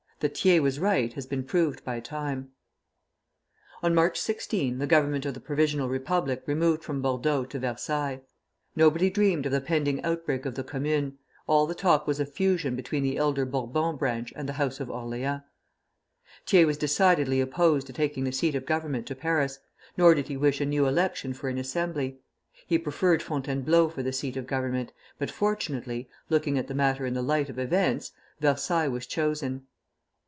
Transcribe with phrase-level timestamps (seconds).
[0.23, 2.51] That Thiers was right has been proved by time.
[3.81, 8.21] On March 16 the Government of the Provisional Republic removed from Bordeaux to Versailles.
[8.75, 11.17] Nobody dreamed of the pending outbreak of the Commune;
[11.47, 14.91] all the talk was of fusion between the elder Bourbon branch and the House of
[14.91, 15.41] Orleans.
[16.45, 19.57] Thiers was decidedly opposed to taking the seat of government to Paris,
[19.97, 22.19] nor did he wish a new election for an Assembly;
[22.67, 27.15] he preferred Fontainebleau for the seat of government, but fortunately (looking at the matter in
[27.15, 29.65] the light of events) Versailles was chosen.